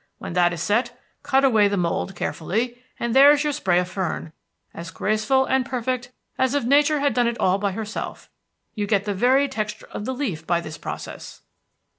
[0.17, 4.33] When that is set, cut away the mold carefully, and there's your spray of fern,
[4.73, 8.27] as graceful and perfect as if nature had done it all by herself.
[8.73, 11.43] You get the very texture of the leaf by this process."